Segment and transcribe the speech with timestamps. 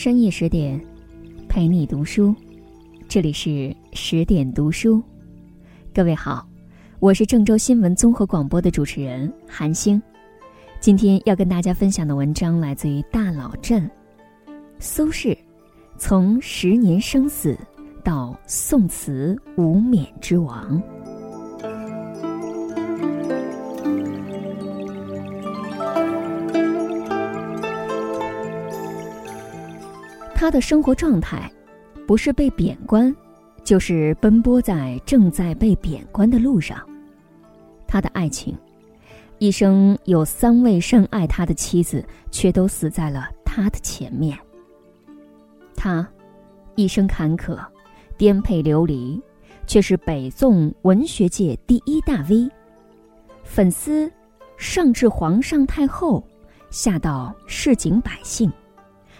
[0.00, 0.80] 深夜十点，
[1.48, 2.32] 陪你读书。
[3.08, 5.02] 这里是十点读书。
[5.92, 6.48] 各位好，
[7.00, 10.00] 我是郑州新闻综合广播的主持人韩星。
[10.78, 13.90] 今天要跟大家分享的文章来自于大老镇。
[14.78, 15.36] 苏轼
[15.98, 17.58] 从十年生死
[18.04, 20.80] 到宋词无冕之王。
[30.40, 31.50] 他的生活状态，
[32.06, 33.12] 不是被贬官，
[33.64, 36.78] 就是奔波在正在被贬官的路上。
[37.88, 38.56] 他的爱情，
[39.40, 44.38] 一生有三位深爱他的妻子，却都死在了他的前面。
[45.74, 46.08] 他，
[46.76, 47.58] 一生坎坷，
[48.16, 49.20] 颠沛流离，
[49.66, 52.48] 却是北宋文学界第一大 V。
[53.42, 54.08] 粉丝，
[54.56, 56.22] 上至皇上太后，
[56.70, 58.48] 下到市井百姓。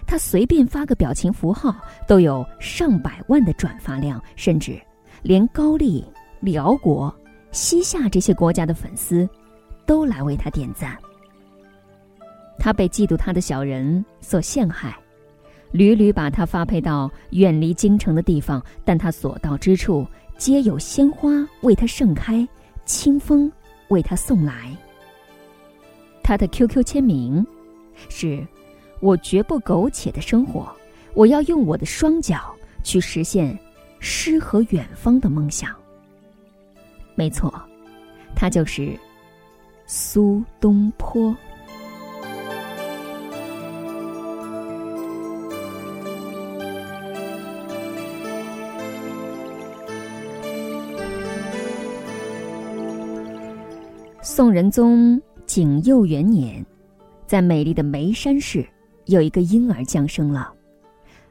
[0.08, 4.80] 他随便发个表情符号，都有上百万的转发量，甚至
[5.20, 6.02] 连高丽、
[6.40, 7.14] 辽国、
[7.52, 9.28] 西夏这些国家的粉丝，
[9.84, 10.96] 都来为他点赞。
[12.58, 14.98] 他被嫉妒他的小人所陷害，
[15.72, 20.06] 屡屡把他发配到远离京城的地方，但他所到之处，
[20.38, 22.48] 皆有鲜花为他盛开，
[22.86, 23.52] 清风
[23.88, 24.74] 为他送来。
[26.22, 27.46] 他的 QQ 签名
[28.08, 28.42] 是。
[29.00, 30.68] 我绝不苟且的生活，
[31.14, 33.56] 我要用我的双脚去实现
[34.00, 35.74] 诗和远方的梦想。
[37.14, 37.52] 没错，
[38.34, 38.98] 他就是
[39.86, 41.34] 苏东坡。
[54.20, 56.64] 宋仁宗景佑元年，
[57.26, 58.64] 在美丽的眉山市。
[59.08, 60.52] 有一个婴儿降生了，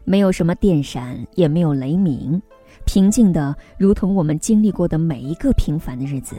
[0.04, 2.42] 没有什么电闪，也没有雷鸣，
[2.86, 6.36] 平静的如同我们经历过的每一个平凡的日子。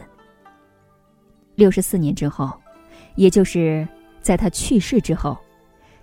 [1.54, 2.53] 六十四年之后，
[3.15, 3.87] 也就是
[4.21, 5.38] 在他去世之后，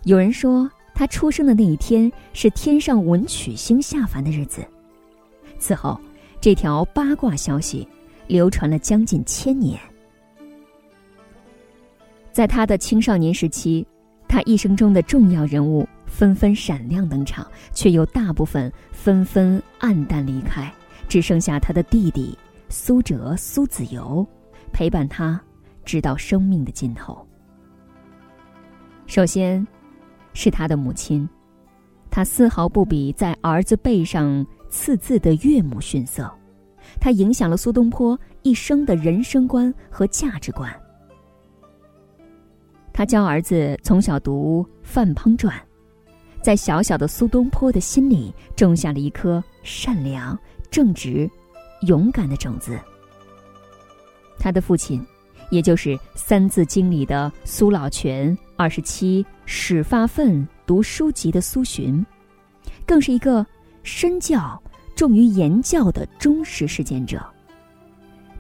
[0.04, 4.66] 有人说他出生的那一天是天上文曲星下凡的日子。
[5.60, 6.00] 此后，
[6.40, 7.86] 这条八卦消息
[8.28, 9.78] 流传了将近千年。
[12.32, 13.86] 在他的青少年时期。
[14.28, 20.72] 他一生中的重要人物纷纷闪亮登场，却又大部分纷纷黯淡离开，
[21.08, 22.38] 只剩下他的弟弟
[22.68, 24.28] 苏辙、苏子由
[24.74, 25.40] 陪伴他，
[25.84, 27.26] 直到生命的尽头。
[29.08, 29.66] 首先，
[30.34, 31.30] 是他的母亲，
[32.10, 36.30] 他丝毫不比在儿子背上刺字的岳母逊色，
[37.00, 40.70] 他影响了苏东坡一生的人生观和价值观。
[42.98, 45.54] 他教儿子从小读《范滂传》，
[46.42, 50.40] 在小小的苏东坡的心里种下了一颗善良、
[50.72, 51.30] 正直、
[51.82, 52.80] 勇敢的种子。
[54.40, 55.06] 他的父亲，
[55.50, 62.06] 也就是《三字经》里的苏老泉，二十七始发愤读书籍的苏洵，
[62.86, 63.46] 更是一个
[63.84, 64.58] 身教
[64.96, 67.22] 重于言教的忠实实践者。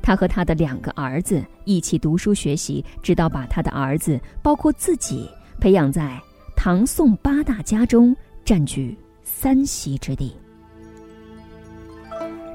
[0.05, 5.27] 他和他的两个儿子一起读书学习，直到把他的儿子，包括自己，
[5.59, 6.21] 培养在
[6.55, 10.31] 唐宋八大家中占据三席之地。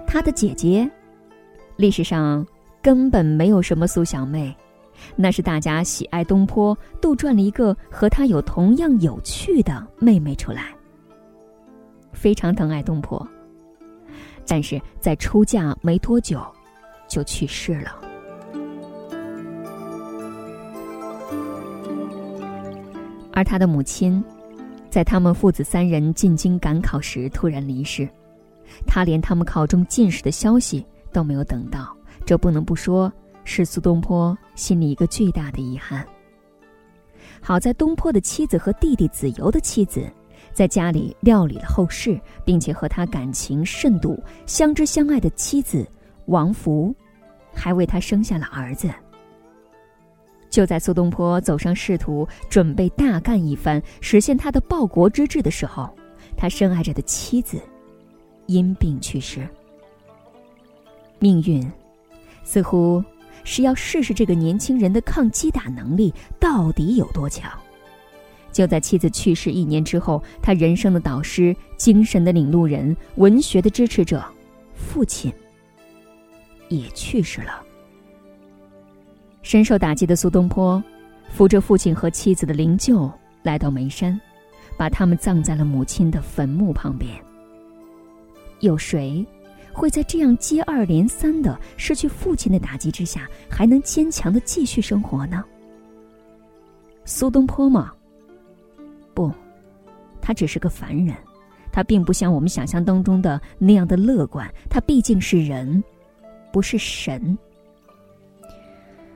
[0.06, 0.88] 他的姐姐，
[1.74, 2.46] 历史上
[2.80, 4.56] 根本没有什么苏小妹，
[5.16, 10.66] 那是大家喜爱东坡，杜撰了一个和他有同样有趣的妹妹出来。
[12.12, 13.26] 非常疼爱东坡，
[14.46, 16.40] 但是在出嫁没多久。
[17.10, 18.00] 就去世了。
[23.32, 24.22] 而他的母亲，
[24.88, 28.08] 在他们父子三人进京赶考时突然离世，
[28.86, 33.12] 他连他们考中进士的消息都没有等到，这不能不说
[33.44, 36.06] 是苏东坡心里一个巨大的遗憾。
[37.40, 40.10] 好在东坡的妻子和弟弟子由的妻子，
[40.52, 45.88] 在家里料理了后事，并且和他感情甚笃、相知相爱的妻子。
[46.26, 46.94] 王福，
[47.54, 48.90] 还为他生下了儿子。
[50.48, 55.88] 就在苏东坡走上仕途，准备大干一番，实现他的报国之志的时候，
[56.36, 57.60] 他深爱着的妻子
[58.46, 59.46] 因病去世。
[61.20, 61.64] 命运，
[62.42, 63.04] 似乎
[63.44, 67.50] 是要试试这个年轻人的抗击打能力到底有多强。
[68.50, 74.24] 就在妻子去世一年之后，他人生的导师、精神的领路人、文学的支持者，
[74.74, 75.32] 父亲。
[76.70, 77.62] 也去世了。
[79.42, 80.82] 深受打击的苏东坡，
[81.28, 83.12] 扶着父亲和妻子的灵柩
[83.42, 84.18] 来到眉山，
[84.76, 87.12] 把他们葬在了母亲的坟墓旁边。
[88.60, 89.26] 有谁
[89.72, 95.44] 会在这样接二连三的失去父亲的打击之下，还能坚强的继续生活呢？
[97.04, 97.92] 苏东坡吗？
[99.14, 99.32] 不，
[100.20, 101.16] 他只是个凡人，
[101.72, 104.48] 他并不像我们想象当中的那样的乐观。
[104.68, 105.82] 他毕竟是人，
[106.52, 107.36] 不是神。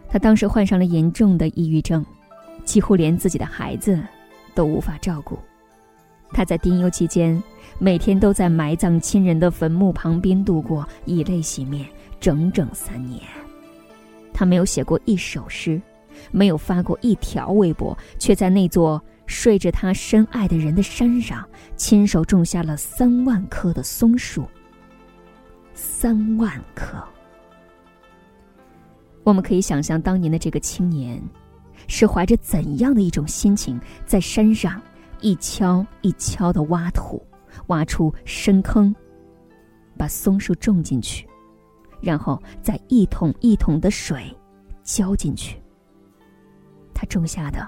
[0.09, 2.05] 他当时患上了严重的抑郁症，
[2.65, 4.01] 几乎连自己的孩子
[4.55, 5.39] 都无法照顾。
[6.31, 7.41] 他在丁忧期间，
[7.79, 11.87] 每天都在埋葬亲人的坟墓旁边度过，以泪洗面，
[12.21, 13.21] 整整三年。
[14.33, 15.81] 他没有写过一首诗，
[16.33, 24.45] 没有发过一条微博，却在那座睡着他深爱的人的山上，亲手种下了三万棵的松树。
[25.73, 27.03] 三万棵。
[29.25, 31.21] 我们可以想象，当年的这个青年，
[31.88, 34.81] 是怀着怎样的一种心情，在山上
[35.21, 37.21] 一锹一锹的挖土，
[37.69, 38.94] 挖出深坑，
[39.97, 41.26] 把松树种进去，
[42.03, 44.25] 然后再一桶一桶的水
[44.82, 45.59] 浇进去。
[46.93, 47.67] 他种下的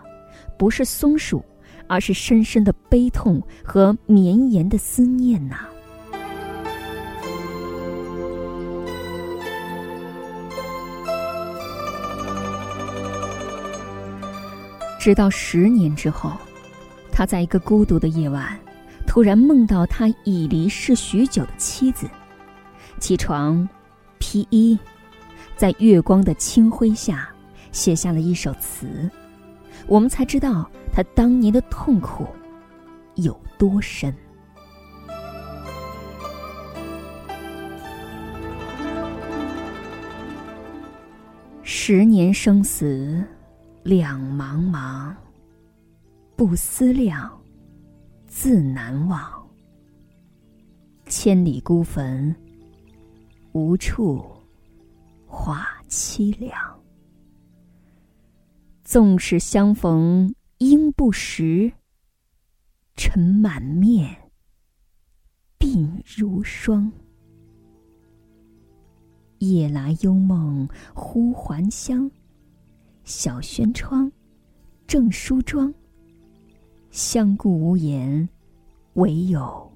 [0.58, 1.42] 不是松树，
[1.88, 5.66] 而是深深的悲痛和绵延的思念呐。
[14.98, 16.32] 直到十年之后，
[17.12, 18.58] 他在一个孤独的夜晚，
[19.06, 22.08] 突然梦到他已离世许久的妻子。
[22.98, 23.68] 起床，
[24.18, 24.76] 披衣，
[25.56, 27.28] 在月光的清辉下，
[27.70, 29.08] 写下了一首词。
[29.86, 32.26] 我们才知道他当年的痛苦
[33.14, 34.12] 有多深。
[41.62, 43.22] 十年生死。
[43.86, 45.14] 两茫茫，
[46.34, 47.30] 不思量，
[48.26, 49.48] 自难忘。
[51.06, 52.34] 千里孤坟，
[53.52, 54.26] 无处
[55.24, 56.52] 话凄凉。
[58.82, 61.72] 纵使相逢应不识，
[62.96, 64.16] 尘满面，
[65.60, 66.90] 鬓如霜。
[69.38, 72.10] 夜来幽梦忽还乡。
[73.06, 74.10] 小轩窗，
[74.88, 75.72] 正梳妆。
[76.90, 78.28] 相顾无言，
[78.94, 79.72] 唯有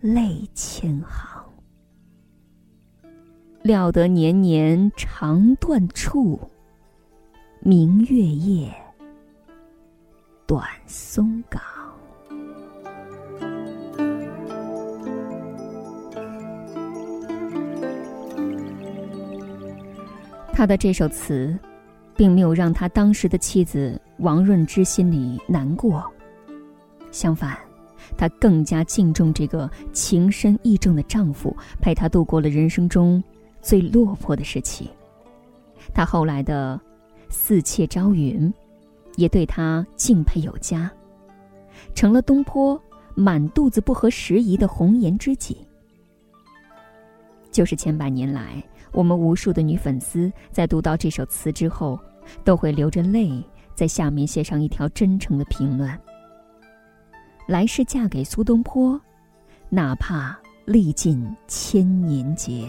[0.00, 1.44] 泪千行。
[3.62, 6.40] 料得年年肠断处，
[7.60, 8.74] 明月夜，
[10.44, 11.62] 短松冈。
[20.52, 21.56] 他的这首词。
[22.16, 26.04] 并没有让他当时的妻子王润之心里难过，
[27.10, 27.58] 相反，
[28.16, 33.22] 他更加敬重这个情深意重的丈夫，陪他度过了人生中
[33.60, 34.88] 最落魄的时期。
[35.92, 36.80] 他后来的
[37.28, 38.52] 四妾朝云，
[39.16, 40.90] 也对他敬佩有加，
[41.94, 42.80] 成了东坡
[43.14, 45.58] 满肚子不合时宜的红颜知己。
[47.50, 48.62] 就是千百年来。
[48.94, 51.98] 我们无数的女粉丝在读到这首词之后，
[52.44, 55.90] 都会流着泪在下面写上一条真诚的评论。
[57.46, 58.98] 来世嫁给苏东坡，
[59.68, 62.68] 哪怕历尽千年劫。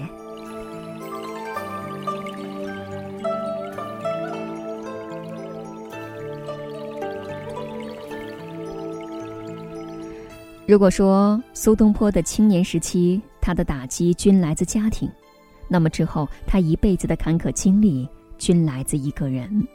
[10.68, 15.08] 如果说苏东坡的青年时期，他的打击均来自家庭。
[15.68, 18.08] 那么之后，他一辈子的坎坷经历
[18.38, 19.68] 均来自一个人。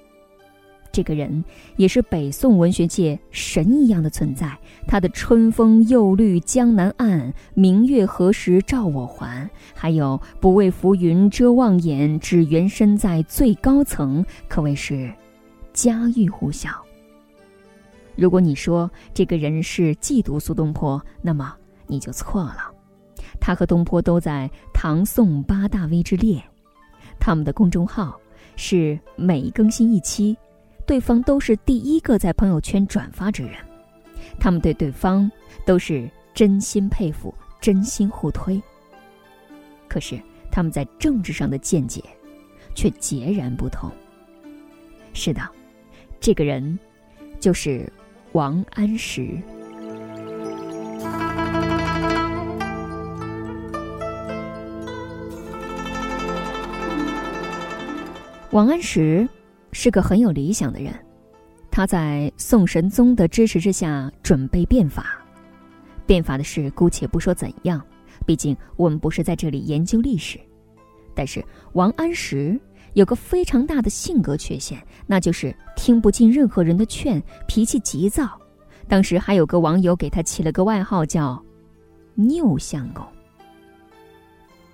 [0.92, 1.44] 这个人
[1.76, 4.58] 也是北宋文学界神一样的存在。
[4.88, 15.08] 他的“春风又绿江南岸，明月何时照我还”，还有“不畏浮云遮望眼，只缘身在最高层”，可谓是
[15.72, 16.70] 家喻户晓。
[18.16, 21.54] 如果你说这个人是嫉妒苏东坡，那么
[21.86, 22.72] 你就错了。
[23.40, 26.42] 他和东坡都在唐宋八大 V 之列，
[27.18, 28.20] 他们的公众号
[28.54, 30.36] 是每更新一期，
[30.86, 33.54] 对方都是第一个在朋友圈转发之人。
[34.38, 35.30] 他们对对方
[35.64, 38.60] 都是真心佩服，真心互推。
[39.88, 40.20] 可是
[40.52, 42.02] 他们在政治上的见解
[42.74, 43.90] 却截然不同。
[45.12, 45.40] 是的，
[46.20, 46.78] 这个人
[47.40, 47.90] 就是
[48.32, 49.36] 王安石。
[58.52, 59.28] 王安石
[59.70, 60.92] 是个很有理想的人，
[61.70, 65.24] 他在宋神宗的支持之下准备变法。
[66.04, 67.80] 变法的事姑且不说怎样，
[68.26, 70.36] 毕竟我们不是在这里研究历史。
[71.14, 72.58] 但是王安石
[72.94, 78.36] 有个非常大的性格缺陷，那就是听不进任何人的劝，脾气急躁。
[78.88, 81.40] 当时还有个网友给他起了个外号叫
[82.18, 83.06] “拗相公”。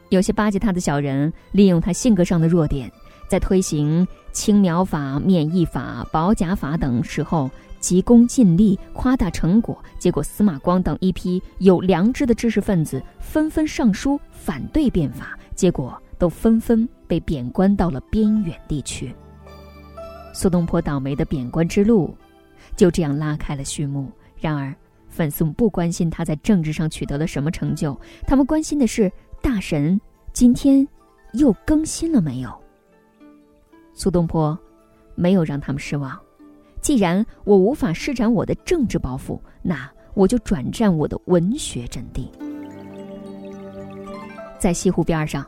[0.09, 2.91] 有些巴结他的小人利用他性格上的弱点，
[3.29, 7.51] 在推行青苗法、免疫法、保甲法等时候。
[7.79, 19.15] 急功近利，夸大成果，结果司马光等一批有良知的知识分子纷纷上书反对变法，结果都纷纷被贬官到了边远地区。
[20.33, 22.13] 苏东坡倒霉的贬官之路，
[22.75, 24.11] 就这样拉开了序幕。
[24.41, 24.75] 然而，
[25.09, 30.01] 粉丝们不关心他在政治上取得了什么成就，他们关心的是大神
[30.33, 30.85] 今天
[31.35, 32.66] 又更新了没有。
[33.97, 34.57] 苏东坡
[35.15, 36.17] 没有让他们失望。
[36.81, 42.31] 既然我无法施展我的政治抱负，那我就转战我的文学阵地。
[44.59, 45.45] 在西湖边上，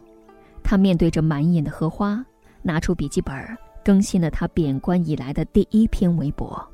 [0.65, 2.25] 他面对着满眼的荷花，
[2.63, 3.35] 拿出笔记本，
[3.85, 6.67] 更新了他贬官以来的第一篇微博。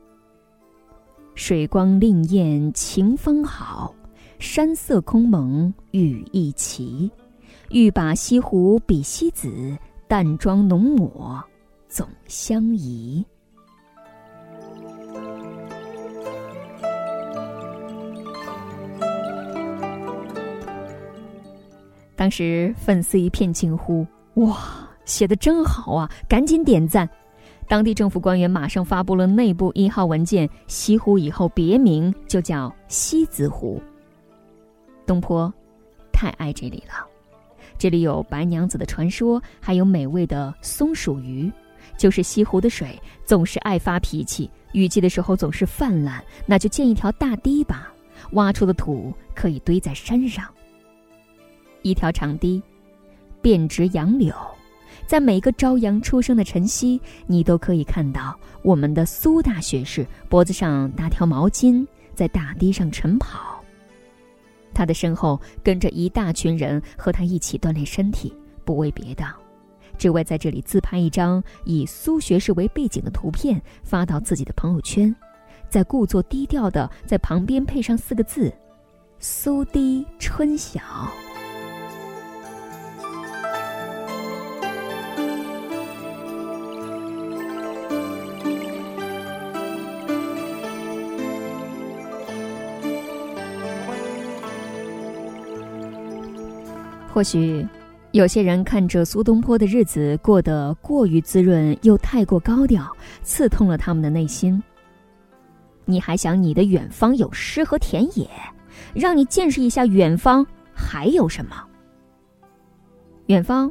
[1.35, 3.93] 水光潋滟晴方好，
[4.38, 7.11] 山色空蒙雨亦奇。
[7.71, 9.76] 欲把西湖比西子，
[10.07, 11.43] 淡妆浓抹
[11.95, 13.25] 总相宜。
[22.17, 24.05] 当时粉丝一片惊呼
[24.43, 24.59] ：“哇，
[25.05, 26.11] 写的真好啊！
[26.29, 27.09] 赶紧点赞！”
[27.69, 33.81] 当地政府官员马上发布了内部一号文件：西湖以后别名就叫西子湖。
[35.07, 35.53] 东坡
[36.13, 37.07] 太爱这里了，
[37.79, 41.49] 这里有白娘子的传说，还有美味的松鼠鱼。
[41.97, 47.93] 就是西湖的水总是爱发脾气，雨季的时候总是泛滥，那就建一条大堤吧，
[48.33, 50.45] 挖出的土可以堆在山上。
[51.83, 52.63] 一条长堤，
[53.43, 54.35] 遍植杨柳，
[55.07, 63.63] 在每个朝阳初升的晨曦，你都可以看到我们的苏大学士脖子上搭条毛巾，在大堤上晨跑。
[64.73, 68.35] 他的身后跟着一大群人和他一起锻炼身体，
[68.65, 69.25] 不为别的，
[69.99, 75.15] 只为在这里自拍一张以苏学士为背景的图片，发到自己的朋友圈，
[75.69, 78.53] 再故作低调的在旁边配上四个字
[79.19, 80.81] ：“苏堤春晓。”
[97.13, 97.65] 或许，
[98.14, 102.88] 有些人看着苏东坡的日子过得过于滋润，又太过高调，
[103.25, 104.62] 刺痛了他们的内心。
[105.85, 108.30] 你还想你的远方有诗和田野，
[108.94, 111.56] 让你见识一下远方还有什么？
[113.26, 113.68] 远方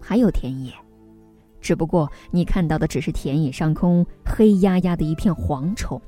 [0.00, 0.72] 还有田野，
[1.60, 6.00] 只不过你看到的只是田野上空黑压压的一片蝗虫。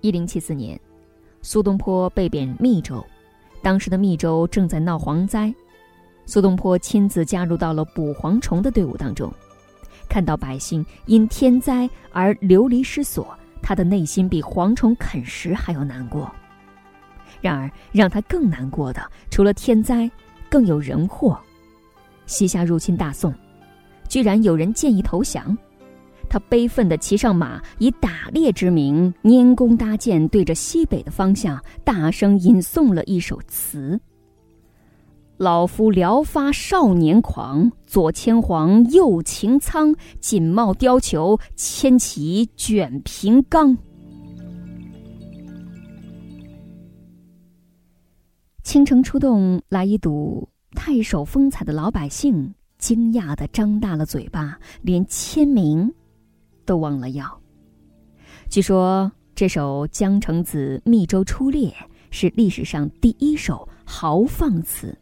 [0.00, 0.78] 一零七四年，
[1.40, 3.00] 苏东坡被贬密州。
[3.64, 5.52] 当时的密州正在闹蝗灾，
[6.26, 9.32] 苏东坡亲自加入到了捕蝗虫的队伍当中。
[10.06, 16.30] 看到百姓因天灾而流离失所，他的内心比蝗虫啃食还要难过。
[17.40, 20.10] 然而，让他更难过的，除了天灾，
[20.50, 21.40] 更有人祸。
[22.26, 23.32] 西夏入侵大宋，
[24.10, 25.56] 居然有人建议投降。
[26.34, 34.00] 他悲愤地骑上马，以打猎之名拈弓搭箭，对着西北的方向大声吟诵了一首词
[35.38, 43.78] ：“老夫聊发少年狂，左牵黄，右擎苍，锦帽貂裘，千骑卷平冈。”
[48.64, 55.94] 倾城出动来一睹太守风采的老百姓，惊讶地张大了嘴巴，连签名。
[56.64, 57.40] 都忘了要。
[58.48, 61.68] 据说这首《江城子·密州出猎》
[62.10, 64.96] 是历史上第一首豪放词，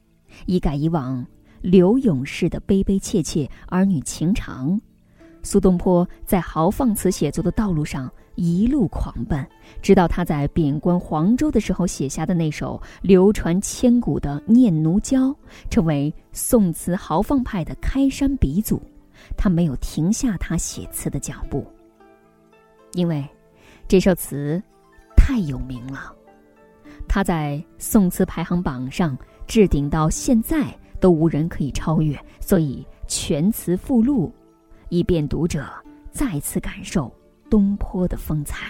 [0.47, 1.25] 一改以往
[1.61, 4.81] 刘永式的悲悲切切、儿女情长。
[5.43, 9.47] 苏东坡在豪放词写作的道路上一路狂奔，
[9.83, 15.29] 直到他在贬官黄州的时候写下的那首流传千古的《念奴娇》，
[15.69, 18.81] 成为宋词豪放派的开山鼻祖。
[19.37, 21.67] 他没有停下他写词的脚步，
[22.93, 23.27] 因为
[23.89, 24.63] 这首词
[25.17, 26.15] 太有名了。
[27.09, 34.33] 他在宋词排行榜上置顶到现在都无人可以超越，所以全词附录，
[34.89, 35.69] 以便读者
[36.11, 37.13] 再次感受
[37.51, 38.69] 东坡的风采。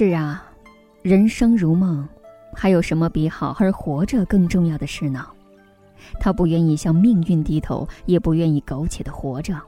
[0.00, 0.48] 是啊，
[1.02, 2.08] 人生如梦，
[2.54, 5.26] 还有什么比好好活着更重要的事呢？
[6.20, 9.60] 他不愿意向命运低头，也不愿意苟且的活着。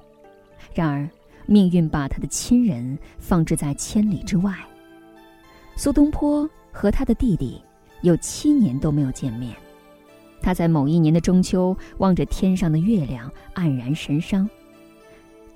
[0.73, 1.11] 然而，
[1.47, 4.55] 命运把他的亲人放置在千里之外。
[5.75, 7.61] 苏东坡和他的弟弟
[8.03, 9.53] 有七年都没有见面。
[10.41, 14.49] 他在某一年的中秋，望着天上的月亮，黯然神伤。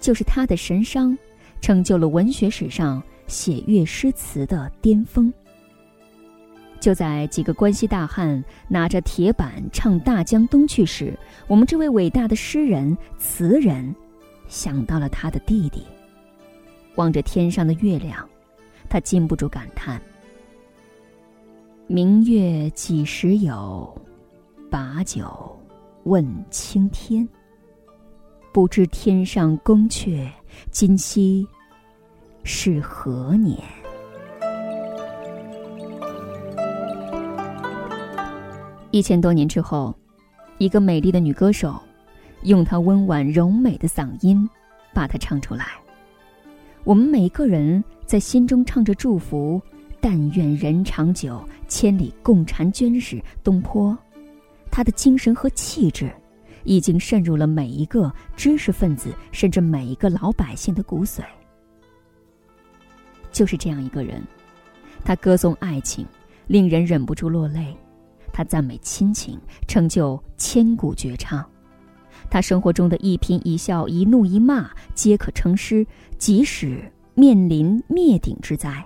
[0.00, 1.16] 就是他的神伤，
[1.60, 3.00] 成就了文学史上。
[3.26, 5.32] 写乐诗词的巅峰。
[6.80, 13.94] 就在几个关西大汉拿着铁板唱《大江东去》时，我们这位伟大的诗人词人
[14.48, 15.82] 想到了他的弟弟。
[16.96, 18.28] 望着天上的月亮，
[18.88, 19.98] 他禁不住感叹
[21.88, 23.96] ：“明月几时有？
[24.70, 25.58] 把酒
[26.02, 27.26] 问青天。
[28.52, 30.28] 不知天上宫阙，
[30.70, 31.46] 今夕。”
[32.46, 33.58] 是何年？
[38.90, 39.94] 一千多年之后，
[40.58, 41.80] 一个美丽的女歌手，
[42.42, 44.46] 用她温婉柔美的嗓音，
[44.92, 45.64] 把它唱出来。
[46.84, 49.60] 我们每一个人在心中唱着祝福
[49.98, 53.96] ：“但愿人长久，千里共婵娟。”时，东坡，
[54.70, 56.12] 他的精神和气质，
[56.64, 61.22] 已经渗入了每一个知识分子，甚至每一个老百姓的骨髓。
[63.34, 64.22] 就是这样一个人，
[65.04, 66.06] 他歌颂爱情，
[66.46, 67.76] 令人忍不住落泪；
[68.32, 69.36] 他赞美亲情，
[69.66, 71.44] 成就千古绝唱。
[72.30, 75.84] 他生活中的一颦一笑、一怒一骂，皆可成诗。
[76.16, 76.80] 即使
[77.14, 78.82] 面临灭顶之灾，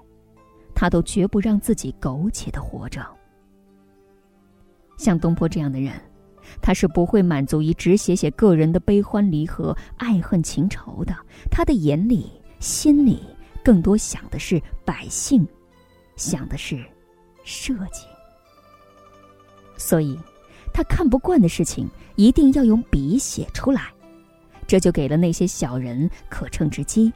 [0.74, 3.06] 他都绝不让自己苟且的活着。
[4.96, 5.92] 像东坡这样的人，
[6.62, 11.14] 他是不会满足于只写写个人的悲欢离合、爱恨情仇的。
[11.50, 13.20] 他的眼里、心里。
[13.64, 15.46] 更多想的是百姓，
[16.16, 16.84] 想的是
[17.44, 18.06] 设计。
[19.76, 20.18] 所以，
[20.72, 23.92] 他看不惯的事情一定要用笔写出来，
[24.66, 27.12] 这就给了那些小人可乘之机。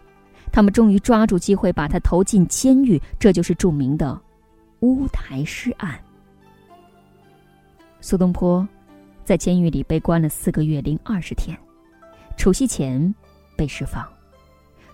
[0.53, 4.21] 他们终于抓住机会把他投进监狱，这就是著名的
[4.81, 5.99] 乌台诗案。
[8.01, 8.67] 苏东坡
[9.25, 11.57] 在监狱里被关了四个月零二十天，
[12.37, 13.15] 除夕前
[13.57, 14.07] 被释放，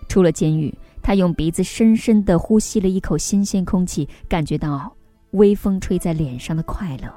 [0.09, 0.73] 出了监狱。
[1.09, 4.95] 他用鼻子深深地呼吸了一口新鲜空气，感觉到
[5.31, 7.11] 微风吹在脸上的快乐，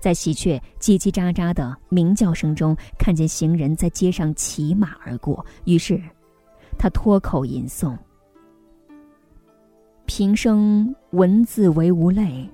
[0.00, 5.46] 在喜鹊叽叽喳喳的鸣叫声中，看见行人在街上骑马而过。
[5.64, 6.02] 于是，
[6.76, 7.96] 他脱口吟诵
[10.06, 12.50] ：“平生文字为无泪，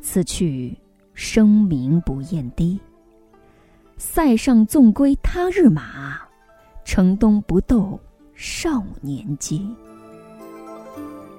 [0.00, 0.78] 此去
[1.12, 2.78] 声名不厌低。
[3.96, 6.20] 塞上纵归他日马，
[6.84, 7.98] 城东不斗。”
[8.42, 9.72] 少年机。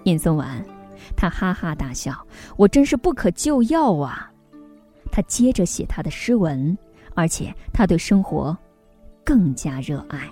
[0.06, 0.64] 吟诵完，
[1.18, 2.16] 他哈哈大笑
[2.56, 4.32] ：“我真是不可救药啊！”
[5.12, 6.78] 他接着写他的诗文，
[7.14, 8.58] 而且他对生活
[9.22, 10.30] 更加热爱。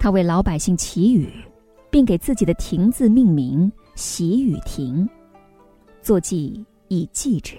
[0.00, 1.30] 他为老百姓祈雨，
[1.90, 5.06] 并给自己的亭子命名“喜雨亭”，
[6.00, 7.58] 作记以记之。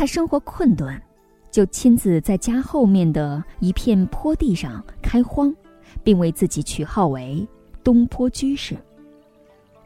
[0.00, 0.98] 他生活困顿，
[1.50, 5.54] 就亲自在家后面的一片坡地上开荒，
[6.02, 7.46] 并为自己取号为
[7.84, 8.74] 东坡居士。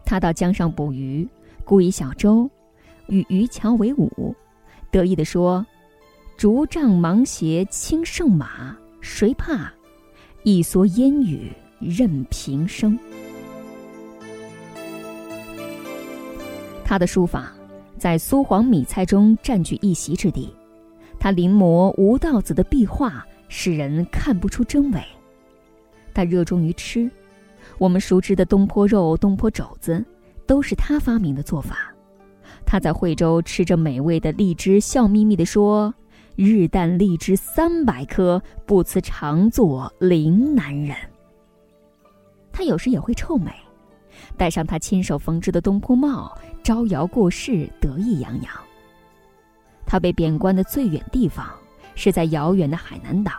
[0.05, 1.29] 他到江上捕鱼，
[1.64, 2.48] 雇一小舟，
[3.09, 4.33] 与渔樵为伍，
[4.92, 5.66] 得意地说
[6.38, 9.68] ：“竹杖芒鞋轻胜马，谁怕？
[10.44, 11.50] 一蓑烟雨
[11.81, 12.96] 任平生。”
[16.87, 17.53] 他的书法。
[17.96, 20.54] 在苏黄米菜中占据一席之地，
[21.18, 25.02] 他临摹吴道子的壁画，使人看不出真伪。
[26.12, 27.11] 他热衷于吃，
[27.78, 30.04] 我们熟知的东坡肉、东坡肘子，
[30.46, 31.92] 都是他发明的做法。
[32.66, 35.94] 他在惠州吃着美味的荔枝，笑眯眯地说
[36.37, 40.96] ：“日啖荔枝三百颗，不辞常作岭南人。”
[42.52, 43.52] 他有时也会臭美。
[44.37, 48.52] 戴上他亲手缝制的东坡帽，招摇过市，得意洋洋。
[49.87, 51.46] 他被贬官的最远地方
[51.94, 53.32] 是在遥远的海南岛，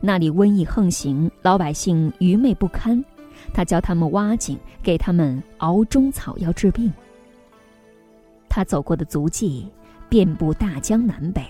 [0.00, 3.02] 那里瘟疫横行，老百姓愚昧不堪。
[3.52, 6.92] 他教他们挖井，给他们熬中草药治病。
[8.48, 9.66] 他走过的足迹
[10.08, 11.42] 遍布大江南北，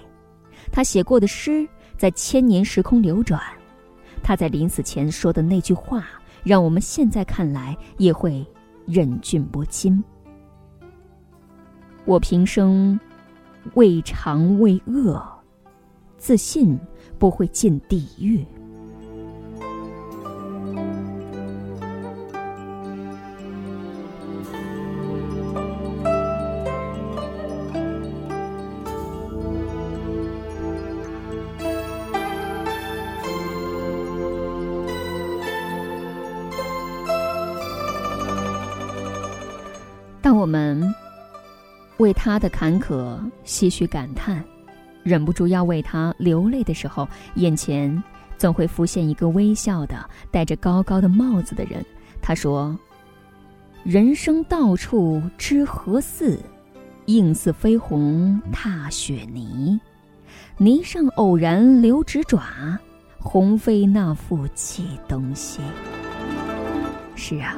[0.71, 3.43] 他写过的诗在千年时空流转，
[4.23, 6.07] 他在临死前说的那句话，
[6.43, 8.47] 让我们现在看来也会
[8.87, 10.03] 忍俊不禁。
[12.05, 12.99] 我平生
[13.75, 15.23] 未尝未恶，
[16.19, 16.79] 自信
[17.19, 18.45] 不会进地狱。
[40.43, 40.93] 我们。
[41.99, 44.43] 为他的坎坷唏嘘感叹，
[45.05, 48.03] 忍不住要为他流泪的时候，眼前
[48.37, 51.85] 总会浮现一个微笑的、戴着高高的帽子的人。
[52.21, 52.77] 他说
[53.85, 56.41] ：“人生到处知何似？
[57.07, 59.79] 应似飞鸿踏雪泥。
[60.57, 62.77] 泥上偶然留指爪，
[63.21, 65.61] 鸿飞那复计东西。”
[67.15, 67.57] 是啊，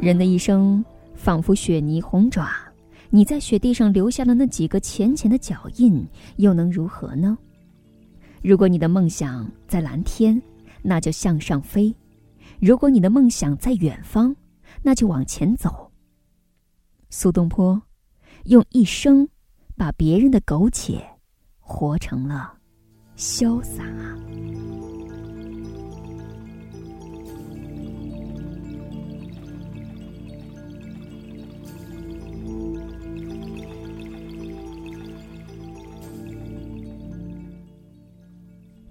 [0.00, 0.82] 人的一生
[1.14, 2.50] 仿佛雪泥红爪。
[3.10, 6.04] 你在雪地上留下的那几个浅浅的脚印，
[6.36, 7.38] 又能如何呢？
[8.42, 10.40] 如果你的梦想在蓝天，
[10.82, 11.94] 那就向上飞；
[12.60, 14.34] 如果你的梦想在远方，
[14.82, 15.90] 那就往前走。
[17.08, 17.80] 苏东坡
[18.46, 19.28] 用一生
[19.76, 21.00] 把别人的苟且
[21.60, 22.52] 活成了
[23.16, 23.84] 潇洒。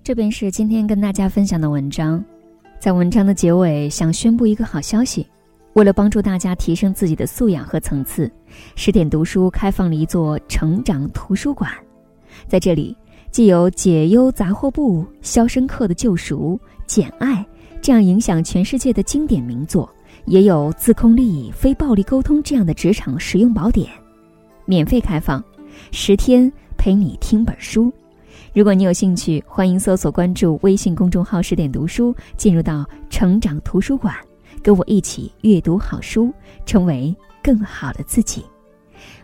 [0.04, 2.22] 这便是今天跟大家分享的文章，
[2.78, 5.26] 在文章的结尾，想宣布一个好消息：
[5.76, 8.30] 为了帮助大家提升自己的素养和层次，
[8.76, 11.72] 十点读书开放了一座成长图书馆。
[12.50, 12.94] 在这里，
[13.32, 17.36] 既有《解忧杂货铺》《肖申克的救赎》《简爱》
[17.82, 19.90] 这样影响全世界的经典名作，
[20.26, 23.90] 也有《自控力》《非暴力沟通》这样的职场实用宝典，
[24.66, 25.42] 免费开放，
[25.92, 27.90] 十天陪你听本书。
[28.54, 34.16] 如果你有兴趣，欢迎搜索关注微信公众号“十点读书”，进入到成长图书馆，
[34.62, 36.32] 跟我一起阅读好书，
[36.64, 38.46] 成为更好的自己。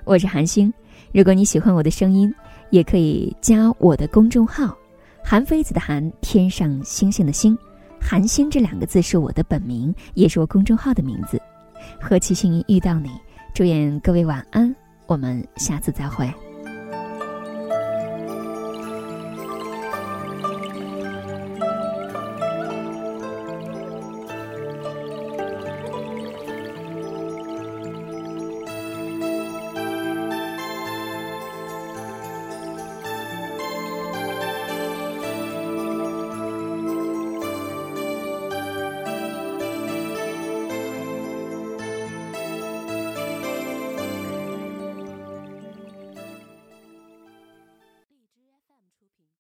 [0.04, 0.74] 我是韩星，
[1.14, 2.34] 如果你喜欢我的声音，
[2.72, 4.76] 也可以加我的公众号
[5.24, 7.56] “韩非子”的韩，天上星星的星，
[8.02, 11.40] 韩星这两个字是我的本名，也是我公众号的名字。
[12.02, 13.12] 何其幸运遇到你，
[13.54, 16.28] 祝愿各位晚安，我们下次再会。